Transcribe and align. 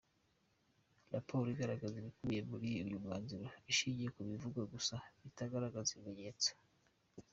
Raporo 1.13 1.45
igaragaza 1.53 1.95
ibikubiye 1.97 2.41
muri 2.49 2.67
uyu 2.85 3.03
mwanzuro 3.03 3.45
ishingiye 3.71 4.09
ku 4.15 4.21
bivugwa 4.29 4.63
gusa, 4.73 4.95
bitagaragaza 5.23 5.89
ibimenyetso. 5.93 6.49